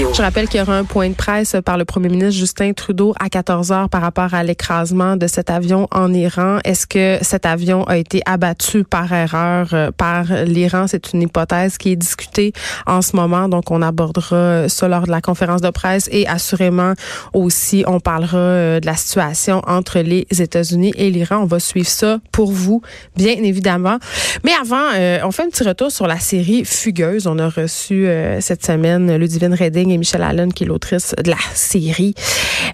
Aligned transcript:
Radio. 0.00 0.14
Je 0.20 0.22
rappelle 0.22 0.48
qu'il 0.48 0.60
y 0.60 0.62
aura 0.62 0.76
un 0.76 0.84
point 0.84 1.08
de 1.08 1.14
presse 1.14 1.56
par 1.64 1.78
le 1.78 1.84
premier 1.84 2.08
ministre 2.08 2.38
Justin 2.38 2.72
Trudeau 2.72 3.14
à 3.18 3.28
14 3.28 3.72
heures 3.72 3.88
par 3.88 4.02
rapport 4.02 4.34
à 4.34 4.42
l'écrasement 4.42 5.16
de 5.16 5.26
cet 5.26 5.50
avion 5.50 5.88
en 5.90 6.12
Iran. 6.12 6.58
Est-ce 6.64 6.86
que 6.86 7.18
cet 7.22 7.46
avion 7.46 7.84
a 7.84 7.96
été 7.96 8.20
abattu 8.26 8.84
par 8.84 9.12
erreur 9.12 9.68
euh, 9.72 9.90
par 9.96 10.24
l'Iran? 10.44 10.86
C'est 10.86 11.12
une 11.12 11.22
hypothèse 11.22 11.78
qui 11.78 11.92
est 11.92 11.96
discutée 11.96 12.52
en 12.86 13.02
ce 13.02 13.14
moment. 13.14 13.48
Donc, 13.48 13.70
on 13.70 13.82
abordera 13.82 14.68
ça 14.68 14.88
lors 14.88 15.04
de 15.04 15.10
la 15.10 15.20
conférence 15.20 15.60
de 15.60 15.70
presse 15.70 16.08
et 16.12 16.26
assurément 16.26 16.94
aussi, 17.32 17.84
on 17.86 18.00
parlera 18.00 18.38
euh, 18.38 18.80
de 18.80 18.86
la 18.86 18.96
situation 18.96 19.62
entre 19.66 20.00
les 20.00 20.26
États-Unis 20.30 20.92
et 20.96 21.10
l'Iran. 21.10 21.38
On 21.42 21.46
va 21.46 21.60
suivre 21.60 21.88
ça 21.88 22.18
pour 22.32 22.52
vous, 22.52 22.82
bien 23.16 23.36
évidemment. 23.42 23.98
Mais 24.44 24.52
avant, 24.60 24.88
euh, 24.94 25.18
on 25.24 25.30
fait 25.30 25.44
un 25.44 25.50
petit 25.50 25.64
retour 25.64 25.90
sur 25.90 26.06
la 26.06 26.18
série 26.18 26.64
Fugueuse. 26.64 27.26
On 27.26 27.38
a 27.38 27.48
reçu 27.48 28.06
cette 28.40 28.64
semaine 28.64 29.16
Ludivine 29.16 29.54
Redding 29.54 29.89
et 29.92 29.98
Michelle 29.98 30.22
Allen, 30.22 30.52
qui 30.52 30.64
est 30.64 30.66
l'autrice 30.66 31.14
de 31.22 31.30
la 31.30 31.36
série. 31.54 32.14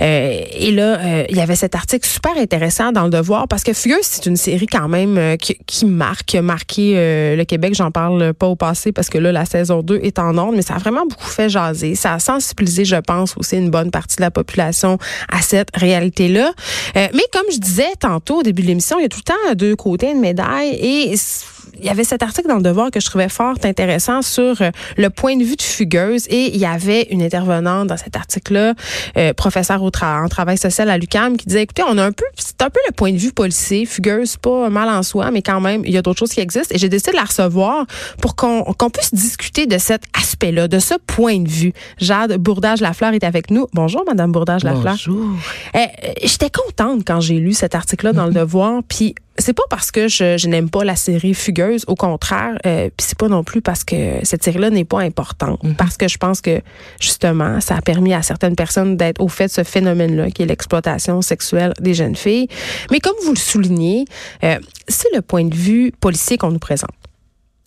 Euh, 0.03 0.41
et 0.53 0.71
là, 0.71 0.99
euh, 0.99 1.25
il 1.29 1.37
y 1.37 1.41
avait 1.41 1.57
cet 1.57 1.75
article 1.75 2.07
super 2.07 2.37
intéressant 2.37 2.93
dans 2.93 3.05
Le 3.05 3.11
Devoir, 3.11 3.49
parce 3.49 3.63
que 3.63 3.73
Fugueuse, 3.73 3.99
c'est 4.03 4.27
une 4.27 4.37
série 4.37 4.67
quand 4.67 4.89
même 4.89 5.19
euh, 5.19 5.37
qui, 5.37 5.57
qui, 5.67 5.87
marque, 5.87 6.27
qui 6.27 6.39
a 6.39 6.43
marqué 6.43 6.95
le 7.37 7.45
Québec. 7.45 7.75
J'en 7.75 7.91
parle 7.91 8.35
pas 8.35 8.47
au 8.47 8.57
passé, 8.57 8.93
parce 8.93 9.09
que 9.09 9.19
là, 9.19 9.33
la 9.33 9.45
saison 9.45 9.83
2 9.83 10.01
est 10.03 10.19
en 10.19 10.37
ordre, 10.37 10.55
mais 10.55 10.63
ça 10.63 10.75
a 10.75 10.79
vraiment 10.79 11.07
beaucoup 11.07 11.29
fait 11.29 11.49
jaser. 11.49 11.95
Ça 11.95 12.15
a 12.15 12.19
sensibilisé, 12.19 12.85
je 12.85 12.97
pense, 12.97 13.37
aussi 13.37 13.57
une 13.57 13.71
bonne 13.71 13.91
partie 13.91 14.17
de 14.17 14.23
la 14.23 14.31
population 14.31 14.99
à 15.31 15.43
cette 15.43 15.69
réalité-là. 15.75 16.53
mais 16.95 17.25
comme 17.33 17.47
je 17.53 17.59
disais 17.59 17.93
tantôt 17.99 18.41
au 18.41 18.43
début 18.43 18.63
de 18.63 18.69
l'émission, 18.69 18.99
il 18.99 19.03
y 19.03 19.07
a 19.07 19.09
tout 19.09 19.21
le 19.25 19.33
temps 19.33 19.55
deux 19.55 19.77
côtés 19.77 20.15
de 20.15 20.19
médaille, 20.19 20.75
et 20.81 21.15
y 21.87 21.91
avait 21.91 22.05
cet 22.05 22.23
article 22.23 22.49
dans 22.49 22.57
le 22.57 22.63
Devoir 22.63 22.91
que 22.91 23.01
je 23.01 23.07
trouvais 23.07 23.29
fort 23.29 23.55
intéressant 23.63 24.23
sur 24.23 24.61
euh, 24.61 24.71
le 24.97 25.11
point 25.11 25.37
de 25.37 25.45
vue 25.45 25.57
de 25.57 25.63
Fugueuse 25.63 26.27
et 26.29 26.55
il 26.55 26.57
y 26.57 26.67
avait 26.67 27.03
une 27.11 27.23
intervenante 27.23 27.89
dans 27.89 27.97
cet 27.97 28.17
article-là, 28.17 28.75
euh, 29.17 29.33
professeur 29.33 29.83
au 29.83 29.91
en 30.03 30.29
travail 30.29 30.59
social 30.59 30.91
à 30.91 30.99
l'UCAM, 30.99 31.37
qui 31.37 31.47
disait 31.47 31.63
écoutez, 31.63 31.83
on 31.89 31.97
a 31.97 32.05
un 32.05 32.13
peu, 32.13 32.25
c'est 32.37 32.61
un 32.61 32.71
peu 32.71 32.81
le 32.87 32.93
point 32.93 33.13
de 33.13 33.17
vue 33.17 33.33
policier. 33.33 33.87
Fugueuse, 33.87 34.37
pas 34.37 34.69
mal 34.69 34.89
en 34.89 35.03
soi, 35.03 35.31
mais 35.31 35.43
quand 35.43 35.61
même, 35.61 35.83
il 35.85 35.93
y 35.93 35.97
a 35.97 36.03
d'autres 36.03 36.19
choses 36.19 36.33
qui 36.33 36.41
existent 36.41 36.75
et 36.75 36.79
j'ai 36.79 36.89
décidé 36.89 37.13
de 37.13 37.17
la 37.17 37.25
recevoir 37.25 37.87
pour 38.21 38.37
qu'on 38.37 38.65
qu'on 38.65 38.91
puisse 38.91 39.15
discuter 39.15 39.67
de 39.67 39.79
cet 39.79 40.03
aspect-là, 40.19 40.69
de 40.69 40.79
ce 40.79 40.95
point 41.07 41.39
de 41.39 41.49
vue. 41.49 41.73
Jade 41.99 42.37
Bourdage-Lafleur 42.37 43.15
est 43.15 43.25
avec 43.25 43.51
nous. 43.51 43.67
Bonjour, 43.73 44.03
Madame 44.07 44.33
Bourdage-Lafleur. 44.33 44.95
Bonjour. 44.95 45.37
Eh, 45.75 46.27
J'étais 46.27 46.51
contente 46.51 47.03
quand 47.07 47.21
j'ai 47.21 47.39
lu 47.39 47.53
cet 47.53 47.75
article-là 47.75 48.13
dans 48.13 48.27
le 48.27 48.33
Devoir, 48.37 48.83
puis 48.87 49.15
c'est 49.39 49.53
pas 49.53 49.63
parce 49.71 49.91
que 49.91 50.09
je, 50.09 50.37
je 50.37 50.49
n'aime 50.49 50.71
pas 50.71 50.85
la 50.85 50.97
série 50.97 51.35
Fugueuse, 51.35 51.85
au 51.87 51.95
contraire, 51.95 52.59
euh, 52.67 52.89
puis 52.97 53.07
c'est 53.07 53.19
pas 53.19 53.29
non 53.29 53.45
plus 53.45 53.61
parce 53.61 53.85
que 53.85 54.25
cette 54.25 54.43
série-là 54.43 54.71
n'est 54.71 54.85
pas 54.85 55.01
importante, 55.01 55.63
mm-hmm. 55.63 55.77
parce 55.77 55.97
que 55.97 56.09
je 56.09 56.19
pense 56.19 56.41
que 56.41 56.61
justement, 57.01 57.61
ça 57.61 57.77
a 57.77 57.81
permis 57.83 58.15
à 58.15 58.23
certaines 58.23 58.57
personnes 58.57 58.97
d'être 58.97 59.21
au 59.21 59.29
fait 59.29 59.47
de 59.47 59.53
ce 59.53 59.65
phénomène-là, 59.65 60.31
qui 60.31 60.43
est 60.43 60.47
l'exploitation 60.47 61.23
sexuelle 61.23 61.73
des 61.81 61.95
jeunes 61.95 62.17
filles. 62.17 62.49
Mais 62.91 63.01
comme 63.01 63.17
vous 63.25 63.33
le 63.33 63.39
soulignez, 63.39 64.05
euh, 64.45 64.59
c'est 64.89 65.15
le 65.15 65.23
point 65.23 65.45
de 65.45 65.55
vue 65.55 65.93
policier 66.01 66.39
qu'on 66.39 66.51
nous 66.51 66.59
présente. 66.59 66.91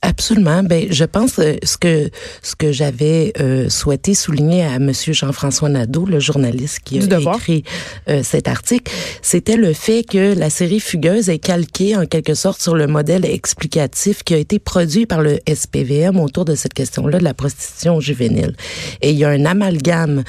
Absolument. 0.02 0.64
Ben, 0.64 0.88
je 0.90 1.04
pense 1.04 1.40
euh, 1.40 1.56
ce 1.62 1.78
que 1.78 2.10
ce 2.42 2.56
que 2.56 2.72
j'avais 2.72 3.34
euh, 3.42 3.68
souhaité 3.68 4.14
souligner 4.14 4.64
à 4.64 4.80
Monsieur 4.80 5.12
Jean-François 5.12 5.68
Nadeau, 5.68 6.06
le 6.06 6.22
journaliste 6.22 6.80
qui 6.86 7.00
a 7.00 7.20
écrit 7.36 7.66
euh, 8.08 8.24
cet 8.24 8.48
article, 8.48 8.90
c'était 9.22 9.58
le 9.58 9.74
fait 9.74 10.04
que 10.04 10.34
la 10.38 10.50
série 10.50 10.80
Fugueuse 10.80 11.28
est 11.28 11.40
calquée 11.40 11.98
en 11.98 12.06
quelque 12.06 12.34
sorte 12.34 12.62
sur 12.62 12.76
le 12.76 12.88
modèle 12.88 13.26
explicatif 13.26 14.24
qui 14.24 14.34
a 14.34 14.38
été 14.38 14.58
produit 14.58 15.06
par 15.06 15.22
le 15.22 15.40
SPVM 15.54 16.18
autour 16.18 16.46
de 16.46 16.56
cette 16.56 16.74
question-là 16.74 17.20
de 17.20 17.26
la 17.26 17.34
prostitution 17.34 18.00
juvénile. 18.00 18.56
Et 19.02 19.12
il 19.12 19.18
y 19.18 19.26
a 19.26 19.30
un 19.30 19.46
amalgame 19.46 20.24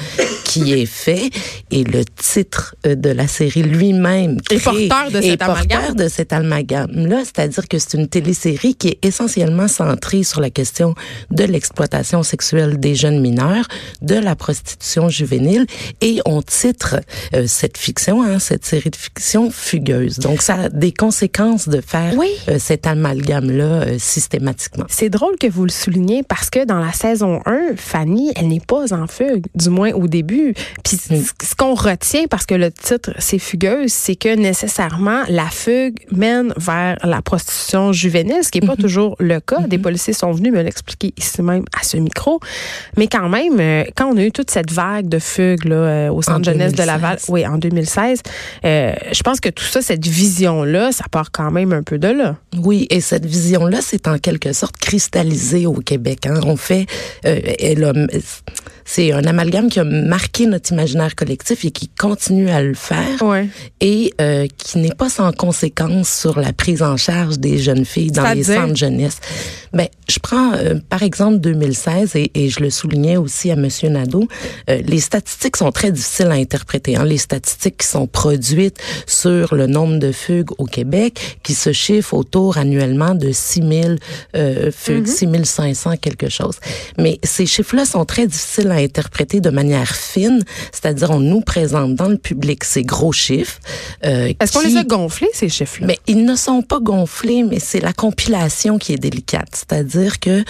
qui 0.44 0.72
est 0.72 0.86
fait 0.86 1.30
et 1.70 1.84
le 1.84 2.04
titre 2.04 2.74
de 2.84 3.10
la 3.10 3.28
série 3.28 3.62
lui-même 3.62 4.38
est 4.50 4.58
porteur 4.58 5.12
de 5.12 5.20
cet 5.20 5.42
amalgame. 5.42 5.94
de 5.94 6.08
cet 6.08 6.32
amalgame-là, 6.32 7.22
c'est-à-dire 7.24 7.68
que 7.68 7.78
c'est 7.78 7.96
une 7.96 8.08
télésérie 8.08 8.74
qui 8.74 8.88
est 8.88 9.04
essentiellement 9.04 9.59
centré 9.68 10.22
sur 10.22 10.40
la 10.40 10.50
question 10.50 10.94
de 11.30 11.44
l'exploitation 11.44 12.22
sexuelle 12.22 12.78
des 12.78 12.94
jeunes 12.94 13.20
mineurs, 13.20 13.66
de 14.02 14.14
la 14.14 14.36
prostitution 14.36 15.08
juvénile, 15.08 15.66
et 16.00 16.20
on 16.24 16.42
titre 16.42 17.00
euh, 17.34 17.44
cette 17.46 17.78
fiction, 17.78 18.22
hein, 18.22 18.38
cette 18.38 18.64
série 18.64 18.90
de 18.90 18.96
fiction 18.96 19.50
fugueuse. 19.50 20.18
Donc 20.18 20.42
ça 20.42 20.54
a 20.54 20.68
des 20.68 20.92
conséquences 20.92 21.68
de 21.68 21.80
faire 21.80 22.14
euh, 22.48 22.58
cet 22.58 22.86
amalgame-là 22.86 23.82
euh, 23.82 23.96
systématiquement. 23.98 24.84
C'est 24.88 25.10
drôle 25.10 25.36
que 25.38 25.46
vous 25.46 25.64
le 25.64 25.70
souligniez 25.70 26.22
parce 26.22 26.50
que 26.50 26.64
dans 26.64 26.78
la 26.78 26.92
saison 26.92 27.40
1, 27.46 27.76
Fanny, 27.76 28.32
elle 28.36 28.48
n'est 28.48 28.60
pas 28.60 28.92
en 28.92 29.06
fugue, 29.06 29.46
du 29.54 29.70
moins 29.70 29.92
au 29.92 30.06
début. 30.06 30.54
Puis 30.84 30.98
mm. 31.10 31.22
ce 31.42 31.54
qu'on 31.54 31.74
retient, 31.74 32.26
parce 32.28 32.46
que 32.46 32.54
le 32.54 32.70
titre 32.70 33.12
c'est 33.18 33.38
fugueuse, 33.38 33.92
c'est 33.92 34.16
que 34.16 34.34
nécessairement 34.34 35.22
la 35.28 35.46
fugue 35.46 35.98
mène 36.10 36.52
vers 36.56 36.96
la 37.04 37.22
prostitution 37.22 37.92
juvénile, 37.92 38.42
ce 38.42 38.50
qui 38.50 38.60
n'est 38.60 38.66
pas 38.66 38.74
mm-hmm. 38.74 38.80
toujours 38.80 39.16
le 39.18 39.40
cas 39.54 39.66
des 39.66 39.76
mhm. 39.76 39.82
policiers 39.82 40.12
sont 40.12 40.32
venus 40.32 40.52
me 40.52 40.62
l'expliquer 40.62 41.12
ici 41.16 41.42
même 41.42 41.64
à 41.78 41.82
ce 41.82 41.96
micro. 41.96 42.40
Mais 42.96 43.06
quand 43.06 43.28
même, 43.28 43.58
euh, 43.60 43.84
quand 43.96 44.06
on 44.06 44.16
a 44.16 44.22
eu 44.22 44.32
toute 44.32 44.50
cette 44.50 44.70
vague 44.70 45.08
de 45.08 45.18
fugues 45.18 45.64
là, 45.64 45.76
euh, 45.76 46.10
au 46.10 46.22
centre 46.22 46.44
jeunesse 46.44 46.72
de 46.72 46.82
Laval, 46.82 47.18
oui, 47.28 47.46
en 47.46 47.58
2016, 47.58 48.22
euh, 48.64 48.92
je 49.12 49.22
pense 49.22 49.40
que 49.40 49.48
tout 49.48 49.64
ça, 49.64 49.82
cette 49.82 50.06
vision-là, 50.06 50.92
ça 50.92 51.04
part 51.10 51.30
quand 51.32 51.50
même 51.50 51.72
un 51.72 51.82
peu 51.82 51.98
de 51.98 52.08
là. 52.08 52.36
Oui, 52.56 52.86
et 52.90 53.00
cette 53.00 53.26
vision-là, 53.26 53.78
c'est 53.82 54.08
en 54.08 54.18
quelque 54.18 54.52
sorte 54.52 54.76
cristallisé 54.76 55.66
au 55.66 55.74
Québec. 55.74 56.26
Hein. 56.26 56.40
On 56.44 56.56
fait, 56.56 56.86
c'est 58.92 59.12
un 59.12 59.22
amalgame 59.24 59.68
qui 59.68 59.78
a 59.78 59.84
marqué 59.84 60.46
notre 60.46 60.72
imaginaire 60.72 61.14
collectif 61.14 61.64
et 61.64 61.70
qui 61.70 61.88
continue 61.88 62.50
à 62.50 62.60
le 62.60 62.74
faire 62.74 63.22
ouais. 63.22 63.48
et 63.80 64.12
qui 64.56 64.78
n'est 64.78 64.94
pas 64.94 65.08
sans 65.08 65.30
conséquence 65.32 66.10
sur 66.10 66.40
la 66.40 66.52
prise 66.52 66.82
en 66.82 66.96
charge 66.96 67.38
des 67.38 67.58
jeunes 67.58 67.84
filles 67.84 68.10
dans 68.10 68.32
les 68.32 68.42
centres 68.42 68.76
jeunesse. 68.76 69.18
Ben, 69.72 69.86
je 70.08 70.18
prends 70.18 70.52
euh, 70.54 70.74
par 70.88 71.02
exemple 71.02 71.38
2016 71.38 72.16
et, 72.16 72.30
et, 72.34 72.48
je 72.48 72.60
le 72.60 72.70
soulignais 72.70 73.16
aussi 73.16 73.50
à 73.52 73.56
Monsieur 73.56 73.88
Nadeau. 73.88 74.26
Euh, 74.68 74.80
les 74.84 74.98
statistiques 74.98 75.56
sont 75.56 75.70
très 75.70 75.92
difficiles 75.92 76.26
à 76.26 76.34
interpréter. 76.34 76.96
Hein. 76.96 77.04
Les 77.04 77.18
statistiques 77.18 77.78
qui 77.78 77.86
sont 77.86 78.08
produites 78.08 78.78
sur 79.06 79.54
le 79.54 79.66
nombre 79.66 79.98
de 79.98 80.10
fugues 80.10 80.50
au 80.58 80.64
Québec, 80.64 81.38
qui 81.44 81.54
se 81.54 81.72
chiffrent 81.72 82.14
autour 82.14 82.58
annuellement 82.58 83.14
de 83.14 83.30
6 83.30 83.62
000 83.62 83.94
euh, 84.34 84.72
fugues, 84.72 85.06
mm 85.06 85.44
500 85.44 85.96
quelque 85.98 86.28
chose. 86.28 86.56
Mais 86.98 87.20
ces 87.22 87.46
chiffres-là 87.46 87.84
sont 87.84 88.04
très 88.04 88.26
difficiles 88.26 88.72
à 88.72 88.79
interpréter 88.82 89.40
de 89.40 89.50
manière 89.50 89.94
fine, 89.94 90.42
c'est-à-dire 90.72 91.10
on 91.10 91.20
nous 91.20 91.40
présente 91.40 91.94
dans 91.94 92.08
le 92.08 92.18
public 92.18 92.64
ces 92.64 92.82
gros 92.82 93.12
chiffres. 93.12 93.58
Euh, 94.04 94.32
Est-ce 94.40 94.52
qu'on 94.52 94.60
les 94.60 94.76
a 94.76 94.84
gonflés 94.84 95.30
ces 95.32 95.48
chiffres-là? 95.48 95.86
Mais 95.86 95.98
ils 96.06 96.24
ne 96.24 96.36
sont 96.36 96.62
pas 96.62 96.80
gonflés, 96.80 97.42
mais 97.42 97.58
c'est 97.60 97.80
la 97.80 97.92
compilation 97.92 98.78
qui 98.78 98.92
est 98.92 98.98
délicate. 98.98 99.48
C'est-à-dire 99.52 100.20
que 100.20 100.44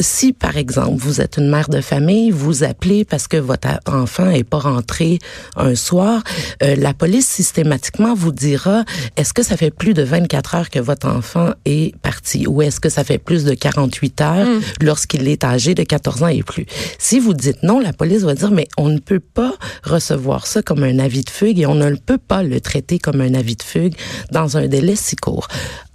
si, 0.00 0.32
par 0.32 0.56
exemple, 0.56 0.96
vous 0.96 1.20
êtes 1.20 1.36
une 1.36 1.48
mère 1.48 1.68
de 1.68 1.80
famille, 1.80 2.30
vous 2.30 2.64
appelez 2.64 3.04
parce 3.04 3.28
que 3.28 3.36
votre 3.36 3.68
enfant 3.86 4.30
est 4.30 4.44
pas 4.44 4.58
rentré 4.58 5.18
un 5.56 5.74
soir, 5.74 6.22
euh, 6.62 6.76
la 6.76 6.94
police 6.94 7.26
systématiquement 7.26 8.14
vous 8.14 8.32
dira 8.32 8.84
est-ce 9.16 9.32
que 9.32 9.42
ça 9.42 9.56
fait 9.56 9.70
plus 9.70 9.94
de 9.94 10.02
24 10.02 10.54
heures 10.54 10.70
que 10.70 10.78
votre 10.78 11.08
enfant 11.08 11.50
est 11.64 11.96
parti? 11.98 12.46
Ou 12.46 12.62
est-ce 12.62 12.80
que 12.80 12.88
ça 12.88 13.04
fait 13.04 13.18
plus 13.18 13.44
de 13.44 13.54
48 13.54 14.20
heures 14.20 14.46
mm. 14.46 14.60
lorsqu'il 14.82 15.28
est 15.28 15.44
âgé 15.44 15.74
de 15.74 15.82
14 15.82 16.22
ans 16.22 16.28
et 16.28 16.42
plus? 16.42 16.66
Si 16.98 17.18
vous 17.18 17.34
dites 17.34 17.55
non, 17.62 17.80
la 17.80 17.92
police 17.92 18.22
va 18.22 18.34
dire 18.34 18.50
mais 18.50 18.68
on 18.76 18.88
ne 18.88 18.98
peut 18.98 19.20
pas 19.20 19.54
recevoir 19.82 20.46
ça 20.46 20.62
comme 20.62 20.82
un 20.82 20.98
avis 20.98 21.22
de 21.22 21.30
fugue 21.30 21.58
et 21.58 21.66
on 21.66 21.74
ne 21.74 21.94
peut 21.94 22.18
pas 22.18 22.42
le 22.42 22.60
traiter 22.60 22.98
comme 22.98 23.20
un 23.20 23.34
avis 23.34 23.56
de 23.56 23.62
fugue 23.62 23.94
dans 24.30 24.56
un 24.56 24.66
délai 24.66 24.96
si 24.96 25.16
court. 25.16 25.48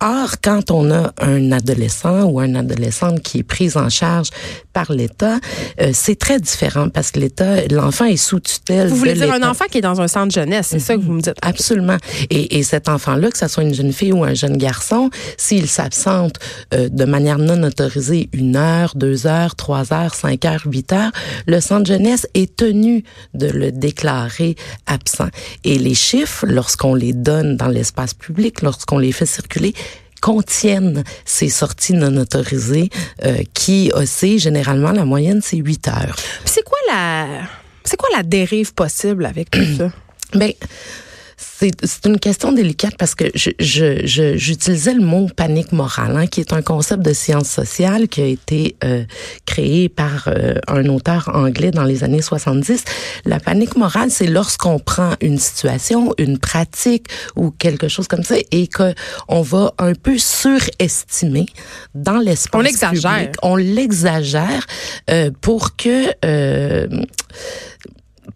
Or, 0.03 0.35
quand 0.43 0.71
on 0.71 0.91
a 0.91 1.13
un 1.19 1.51
adolescent 1.51 2.23
ou 2.23 2.39
un 2.39 2.55
adolescente 2.55 3.21
qui 3.21 3.39
est 3.39 3.43
prise 3.43 3.77
en 3.77 3.89
charge 3.89 4.29
par 4.73 4.91
l'État, 4.91 5.39
euh, 5.79 5.91
c'est 5.93 6.17
très 6.17 6.39
différent 6.39 6.89
parce 6.89 7.11
que 7.11 7.19
l'État, 7.19 7.67
l'enfant 7.69 8.05
est 8.05 8.17
sous 8.17 8.39
tutelle. 8.39 8.87
Vous 8.87 8.95
voulez 8.95 9.13
dire 9.13 9.31
un 9.31 9.47
enfant 9.47 9.65
qui 9.69 9.77
est 9.77 9.81
dans 9.81 10.01
un 10.01 10.07
centre 10.07 10.33
jeunesse, 10.33 10.67
c'est 10.71 10.79
ça 10.79 10.95
que 10.95 11.01
vous 11.01 11.11
me 11.11 11.21
dites? 11.21 11.37
Absolument. 11.43 11.97
Et, 12.31 12.57
et 12.57 12.63
cet 12.63 12.89
enfant-là, 12.89 13.29
que 13.29 13.37
ce 13.37 13.47
soit 13.47 13.63
une 13.63 13.75
jeune 13.75 13.93
fille 13.93 14.13
ou 14.13 14.23
un 14.23 14.33
jeune 14.33 14.57
garçon, 14.57 15.11
s'il 15.37 15.67
s'absente 15.67 16.39
euh, 16.73 16.89
de 16.89 17.05
manière 17.05 17.37
non 17.37 17.61
autorisée 17.61 18.29
une 18.33 18.55
heure, 18.55 18.93
deux 18.95 19.27
heures, 19.27 19.55
trois 19.55 19.93
heures, 19.93 20.15
cinq 20.15 20.45
heures, 20.45 20.63
huit 20.65 20.91
heures, 20.93 21.11
le 21.51 21.59
centre 21.59 21.85
jeunesse 21.85 22.27
est 22.33 22.55
tenu 22.55 23.03
de 23.33 23.47
le 23.47 23.71
déclarer 23.71 24.55
absent. 24.87 25.27
Et 25.65 25.77
les 25.77 25.93
chiffres, 25.93 26.45
lorsqu'on 26.47 26.95
les 26.95 27.13
donne 27.13 27.57
dans 27.57 27.67
l'espace 27.67 28.13
public, 28.13 28.61
lorsqu'on 28.61 28.97
les 28.97 29.11
fait 29.11 29.25
circuler, 29.25 29.73
contiennent 30.21 31.03
ces 31.25 31.49
sorties 31.49 31.93
non 31.93 32.15
autorisées 32.15 32.89
euh, 33.25 33.39
qui 33.53 33.91
oscillent 33.93 34.39
généralement 34.39 34.91
la 34.91 35.03
moyenne 35.03 35.41
c'est 35.43 35.57
8 35.57 35.87
heures. 35.89 36.15
C'est 36.45 36.63
quoi 36.63 36.77
la 36.87 37.27
c'est 37.83 37.97
quoi 37.97 38.09
la 38.15 38.23
dérive 38.23 38.73
possible 38.73 39.25
avec 39.25 39.51
tout 39.51 39.65
ça? 39.77 39.91
Ben 40.33 40.53
C'est 41.61 42.07
une 42.07 42.19
question 42.19 42.51
délicate 42.51 42.95
parce 42.97 43.13
que 43.13 43.25
j'utilisais 43.35 44.07
je, 44.07 44.37
je, 44.37 44.91
le 44.91 45.05
mot 45.05 45.27
panique 45.35 45.71
morale, 45.71 46.17
hein, 46.17 46.25
qui 46.25 46.39
est 46.39 46.53
un 46.53 46.63
concept 46.63 47.03
de 47.03 47.13
science 47.13 47.49
sociale 47.49 48.07
qui 48.07 48.21
a 48.21 48.25
été 48.25 48.75
euh, 48.83 49.03
créé 49.45 49.87
par 49.87 50.27
euh, 50.27 50.55
un 50.67 50.85
auteur 50.87 51.29
anglais 51.33 51.69
dans 51.69 51.83
les 51.83 52.03
années 52.03 52.21
70. 52.21 52.83
La 53.25 53.39
panique 53.39 53.75
morale, 53.75 54.09
c'est 54.09 54.25
lorsqu'on 54.25 54.79
prend 54.79 55.13
une 55.21 55.37
situation, 55.37 56.15
une 56.17 56.39
pratique 56.39 57.07
ou 57.35 57.51
quelque 57.51 57.87
chose 57.87 58.07
comme 58.07 58.23
ça 58.23 58.35
et 58.51 58.67
qu'on 58.67 59.41
va 59.41 59.73
un 59.77 59.93
peu 59.93 60.17
surestimer 60.17 61.45
dans 61.93 62.17
l'espace 62.17 62.59
On 62.59 62.63
l'exagère. 62.63 63.31
On 63.43 63.55
l'exagère 63.55 64.65
euh, 65.09 65.29
pour 65.41 65.75
que 65.75 66.07
euh, 66.25 66.87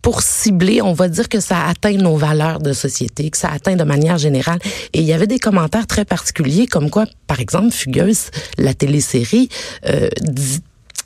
pour 0.01 0.21
cibler, 0.21 0.81
on 0.81 0.93
va 0.93 1.07
dire 1.07 1.29
que 1.29 1.39
ça 1.39 1.65
atteint 1.67 1.93
nos 1.93 2.17
valeurs 2.17 2.59
de 2.59 2.73
société, 2.73 3.29
que 3.29 3.37
ça 3.37 3.49
atteint 3.49 3.75
de 3.75 3.83
manière 3.83 4.17
générale. 4.17 4.59
Et 4.93 4.99
il 4.99 5.05
y 5.05 5.13
avait 5.13 5.27
des 5.27 5.39
commentaires 5.39 5.87
très 5.87 6.05
particuliers, 6.05 6.67
comme 6.67 6.89
quoi, 6.89 7.05
par 7.27 7.39
exemple, 7.39 7.71
Fugueuse, 7.71 8.29
la 8.57 8.73
télésérie, 8.73 9.49
euh, 9.87 10.09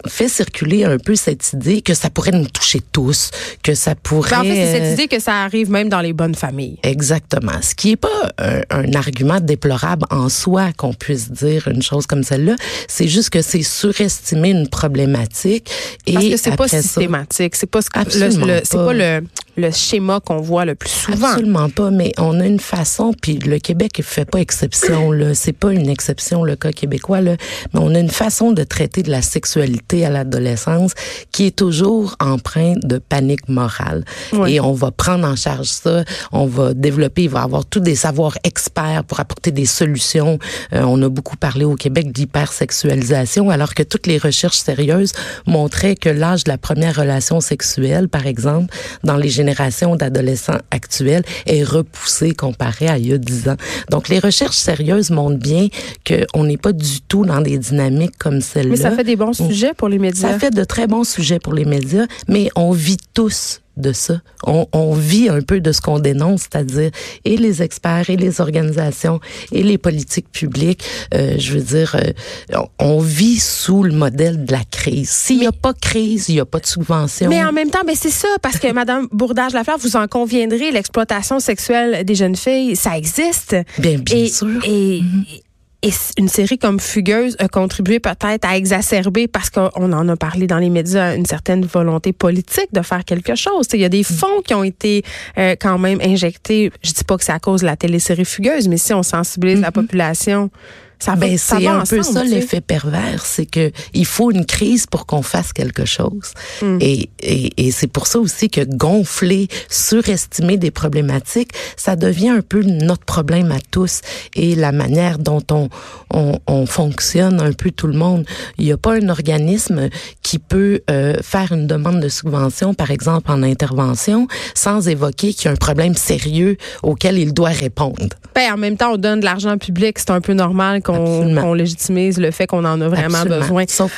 fait 0.07 0.29
circuler 0.29 0.85
un 0.85 0.97
peu 0.97 1.15
cette 1.15 1.53
idée 1.53 1.81
que 1.81 1.93
ça 1.93 2.09
pourrait 2.09 2.31
nous 2.31 2.47
toucher 2.47 2.81
tous, 2.91 3.31
que 3.63 3.75
ça 3.75 3.95
pourrait... 3.95 4.29
Ben, 4.29 4.39
en 4.39 4.43
fait, 4.43 4.55
c'est 4.55 4.79
cette 4.79 4.93
idée 4.93 5.07
que 5.07 5.21
ça 5.21 5.43
arrive 5.43 5.69
même 5.69 5.89
dans 5.89 6.01
les 6.01 6.13
bonnes 6.13 6.35
familles. 6.35 6.77
Exactement. 6.83 7.61
Ce 7.61 7.75
qui 7.75 7.91
est 7.91 7.95
pas 7.95 8.31
un, 8.37 8.93
argument 8.93 9.39
déplorable 9.39 10.05
en 10.09 10.29
soi 10.29 10.71
qu'on 10.73 10.93
puisse 10.93 11.31
dire 11.31 11.67
une 11.67 11.81
chose 11.81 12.05
comme 12.05 12.23
celle-là, 12.23 12.55
c'est 12.87 13.07
juste 13.07 13.29
que 13.29 13.41
c'est 13.41 13.61
surestimer 13.61 14.49
une 14.49 14.67
problématique 14.67 15.69
et 16.05 16.13
Parce 16.13 16.25
que 16.25 16.37
c'est 16.37 16.55
pas 16.55 16.67
systématique, 16.67 17.55
c'est 17.55 17.69
pas, 17.69 17.79
le, 17.79 18.61
c'est 18.63 18.77
pas 18.77 18.93
le 18.93 19.21
le 19.59 19.71
schéma 19.71 20.19
qu'on 20.19 20.37
voit 20.37 20.65
le 20.65 20.75
plus 20.75 20.89
souvent. 20.89 21.27
Absolument 21.27 21.69
pas, 21.69 21.91
mais 21.91 22.13
on 22.17 22.39
a 22.39 22.45
une 22.45 22.59
façon, 22.59 23.13
puis 23.19 23.37
le 23.37 23.59
Québec 23.59 23.99
ne 23.99 24.03
fait 24.03 24.25
pas 24.25 24.39
exception, 24.39 25.11
là. 25.11 25.33
C'est 25.33 25.53
pas 25.53 25.73
une 25.73 25.89
exception, 25.89 26.43
le 26.43 26.55
cas 26.55 26.71
québécois, 26.71 27.21
là. 27.21 27.35
Mais 27.73 27.79
on 27.81 27.93
a 27.93 27.99
une 27.99 28.09
façon 28.09 28.51
de 28.51 28.63
traiter 28.63 29.03
de 29.03 29.11
la 29.11 29.21
sexualité 29.21 29.88
à 29.93 30.09
l'adolescence 30.09 30.93
qui 31.31 31.47
est 31.47 31.55
toujours 31.55 32.15
empreinte 32.19 32.85
de 32.85 32.97
panique 32.97 33.47
morale. 33.49 34.03
Et 34.47 34.59
on 34.59 34.73
va 34.73 34.91
prendre 34.91 35.27
en 35.27 35.35
charge 35.35 35.67
ça, 35.67 36.03
on 36.31 36.45
va 36.45 36.73
développer, 36.73 37.23
il 37.23 37.29
va 37.29 37.41
avoir 37.41 37.65
tous 37.65 37.79
des 37.79 37.95
savoirs 37.95 38.37
experts 38.43 39.03
pour 39.03 39.19
apporter 39.19 39.51
des 39.51 39.65
solutions. 39.65 40.39
Euh, 40.73 40.83
on 40.83 41.01
a 41.01 41.09
beaucoup 41.09 41.37
parlé 41.37 41.65
au 41.65 41.75
Québec 41.75 42.11
d'hypersexualisation, 42.11 43.49
alors 43.49 43.73
que 43.73 43.83
toutes 43.83 44.07
les 44.07 44.17
recherches 44.17 44.59
sérieuses 44.59 45.13
montraient 45.47 45.95
que 45.95 46.09
l'âge 46.09 46.43
de 46.43 46.49
la 46.49 46.57
première 46.57 46.95
relation 46.95 47.41
sexuelle, 47.41 48.07
par 48.09 48.27
exemple, 48.27 48.73
dans 49.03 49.17
les 49.17 49.29
générations 49.29 49.95
d'adolescents 49.95 50.59
actuels 50.71 51.23
est 51.45 51.63
repoussée 51.63 52.33
comparé 52.33 52.87
à 52.87 52.97
il 52.97 53.07
y 53.07 53.13
a 53.13 53.17
10 53.17 53.49
ans. 53.49 53.57
Donc, 53.89 54.09
les 54.09 54.19
recherches 54.19 54.57
sérieuses 54.57 55.09
montrent 55.09 55.39
bien 55.39 55.67
qu'on 56.05 56.43
n'est 56.43 56.57
pas 56.57 56.73
du 56.73 57.01
tout 57.01 57.25
dans 57.25 57.41
des 57.41 57.57
dynamiques 57.57 58.17
comme 58.17 58.41
celle-là. 58.41 58.69
Mais 58.69 58.77
ça 58.77 58.91
fait 58.91 59.03
des 59.03 59.15
bons 59.15 59.33
sujets 59.33 59.73
pour 59.79 59.89
les 59.89 59.97
médias. 59.97 60.29
Ça 60.29 60.37
fait 60.37 60.53
de 60.53 60.63
très 60.65 60.85
bons 60.85 61.05
sujets 61.05 61.39
pour 61.39 61.53
les 61.53 61.65
médias, 61.65 62.05
mais 62.27 62.49
on 62.55 62.71
vit 62.71 62.97
tous 63.13 63.61
de 63.77 63.93
ça. 63.93 64.15
On, 64.45 64.67
on, 64.73 64.93
vit 64.93 65.29
un 65.29 65.41
peu 65.41 65.61
de 65.61 65.71
ce 65.71 65.79
qu'on 65.79 65.99
dénonce, 65.99 66.41
c'est-à-dire 66.41 66.91
et 67.23 67.37
les 67.37 67.63
experts 67.63 68.09
et 68.09 68.17
les 68.17 68.41
organisations 68.41 69.21
et 69.53 69.63
les 69.63 69.77
politiques 69.77 70.29
publiques. 70.33 70.83
Euh, 71.13 71.35
je 71.37 71.53
veux 71.53 71.61
dire, 71.61 71.95
euh, 71.95 72.61
on 72.77 72.99
vit 72.99 73.39
sous 73.39 73.83
le 73.83 73.93
modèle 73.93 74.43
de 74.43 74.51
la 74.51 74.65
crise. 74.69 75.09
S'il 75.09 75.39
n'y 75.39 75.47
a 75.47 75.53
pas 75.53 75.73
crise, 75.73 76.27
il 76.27 76.35
n'y 76.35 76.41
a 76.41 76.45
pas 76.45 76.59
de 76.59 76.65
subvention. 76.65 77.29
Mais 77.29 77.41
en 77.41 77.53
même 77.53 77.69
temps, 77.69 77.83
mais 77.87 77.95
c'est 77.95 78.09
ça, 78.09 78.27
parce 78.41 78.59
que 78.59 78.69
Madame 78.73 79.07
Bourdage 79.13 79.53
Lafleur, 79.53 79.77
vous 79.77 79.95
en 79.95 80.07
conviendrez, 80.07 80.71
l'exploitation 80.71 81.39
sexuelle 81.39 82.03
des 82.03 82.15
jeunes 82.15 82.35
filles, 82.35 82.75
ça 82.75 82.97
existe. 82.97 83.55
Bien, 83.77 83.97
bien 83.97 84.27
sûr. 84.27 84.59
Et, 84.65 84.99
mm-hmm. 84.99 85.41
Et 85.81 85.91
une 86.17 86.27
série 86.27 86.57
comme 86.57 86.77
Fugueuse 86.79 87.37
a 87.39 87.47
contribué 87.47 87.99
peut-être 87.99 88.45
à 88.45 88.57
exacerber, 88.57 89.29
parce 89.29 89.49
qu'on 89.49 89.69
en 89.69 90.09
a 90.09 90.17
parlé 90.17 90.45
dans 90.45 90.57
les 90.57 90.69
médias, 90.69 91.15
une 91.15 91.25
certaine 91.25 91.65
volonté 91.65 92.11
politique 92.11 92.67
de 92.73 92.81
faire 92.81 93.05
quelque 93.05 93.35
chose. 93.35 93.67
Il 93.71 93.79
y 93.79 93.85
a 93.85 93.89
des 93.89 94.03
fonds 94.03 94.41
qui 94.45 94.53
ont 94.53 94.65
été 94.65 95.03
euh, 95.37 95.55
quand 95.59 95.77
même 95.77 96.01
injectés. 96.01 96.71
Je 96.83 96.91
dis 96.91 97.03
pas 97.05 97.17
que 97.17 97.23
c'est 97.23 97.31
à 97.31 97.39
cause 97.39 97.61
de 97.61 97.65
la 97.65 97.77
télésérie 97.77 98.25
Fugueuse, 98.25 98.67
mais 98.67 98.77
si 98.77 98.93
on 98.93 99.03
sensibilise 99.03 99.61
la 99.61 99.69
mm-hmm. 99.69 99.73
population 99.73 100.51
ça 100.99 101.15
ben, 101.15 101.37
c'est 101.37 101.65
un 101.65 101.83
peu 101.83 102.03
ça 102.03 102.23
l'effet 102.23 102.61
pervers, 102.61 103.25
c'est 103.25 103.45
que 103.45 103.71
il 103.93 104.05
faut 104.05 104.31
une 104.31 104.45
crise 104.45 104.85
pour 104.85 105.05
qu'on 105.05 105.21
fasse 105.21 105.53
quelque 105.53 105.85
chose. 105.85 106.33
Hmm. 106.61 106.77
Et, 106.81 107.09
et, 107.21 107.67
et 107.67 107.71
c'est 107.71 107.87
pour 107.87 108.07
ça 108.07 108.19
aussi 108.19 108.49
que 108.49 108.61
gonfler, 108.61 109.47
surestimer 109.69 110.57
des 110.57 110.71
problématiques, 110.71 111.51
ça 111.77 111.95
devient 111.95 112.29
un 112.29 112.41
peu 112.41 112.63
notre 112.63 113.05
problème 113.05 113.51
à 113.51 113.59
tous. 113.71 114.01
Et 114.35 114.55
la 114.55 114.71
manière 114.71 115.19
dont 115.19 115.43
on, 115.51 115.69
on, 116.13 116.39
on 116.47 116.65
fonctionne 116.65 117.39
un 117.39 117.53
peu 117.53 117.71
tout 117.71 117.87
le 117.87 117.93
monde, 117.93 118.25
il 118.57 118.65
n'y 118.65 118.71
a 118.71 118.77
pas 118.77 118.95
un 118.95 119.09
organisme 119.09 119.89
qui 120.21 120.39
peut 120.39 120.81
euh, 120.89 121.15
faire 121.21 121.51
une 121.51 121.67
demande 121.67 122.01
de 122.01 122.09
subvention, 122.09 122.73
par 122.73 122.91
exemple 122.91 123.31
en 123.31 123.43
intervention, 123.43 124.27
sans 124.53 124.87
évoquer 124.87 125.33
qu'il 125.33 125.45
y 125.45 125.47
a 125.47 125.51
un 125.51 125.55
problème 125.55 125.95
sérieux 125.95 126.57
auquel 126.83 127.17
il 127.17 127.33
doit 127.33 127.49
répondre. 127.49 128.15
Ben, 128.35 128.53
en 128.53 128.57
même 128.57 128.77
temps, 128.77 128.93
on 128.93 128.97
donne 128.97 129.19
de 129.21 129.25
l'argent 129.25 129.57
public, 129.57 129.97
c'est 129.99 130.11
un 130.11 130.21
peu 130.21 130.33
normal 130.33 130.81
qu'on 130.89 131.53
légitimise 131.53 132.19
le 132.19 132.31
fait 132.31 132.47
qu'on 132.47 132.65
en 132.65 132.81
a 132.81 132.87
vraiment 132.89 133.23
besoin. 133.25 133.65
Sauf, 133.67 133.91